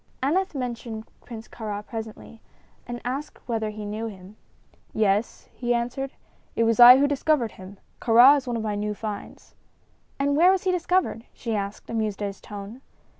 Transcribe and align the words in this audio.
Aneth 0.23 0.55
mentioned 0.55 1.05
Prince 1.23 1.47
Kāra 1.47 1.85
presently, 1.85 2.41
and 2.87 2.99
asked 3.05 3.37
whether 3.47 3.69
he 3.69 3.85
knew 3.85 4.07
him. 4.07 4.35
"Yes," 4.95 5.47
he 5.53 5.75
answered; 5.75 6.13
"it 6.55 6.63
was 6.63 6.79
I 6.79 6.97
who 6.97 7.07
discovered 7.07 7.51
him. 7.51 7.77
Kāra 8.01 8.35
is 8.35 8.47
one 8.47 8.57
of 8.57 8.63
my 8.63 8.75
few 8.75 8.95
finds." 8.95 9.53
"And 10.17 10.35
where 10.35 10.49
was 10.49 10.63
he 10.63 10.71
discovered?" 10.71 11.25
she 11.33 11.53
asked, 11.55 11.87
amused 11.87 12.23
at 12.23 12.29
his 12.29 12.41
tone. 12.41 12.81